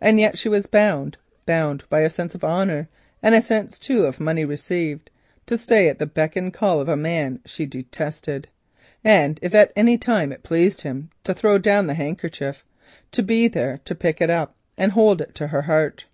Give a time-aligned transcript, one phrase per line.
[0.00, 2.86] And yet she was bound, bound by a sense of honour
[3.20, 5.10] and a sense too of money received,
[5.46, 8.46] to stay at the beck and call of a man she detested,
[9.02, 12.64] and if at any time it pleased him to throw down the handkerchief,
[13.10, 16.04] to be there to pick it up and hold it to her breast.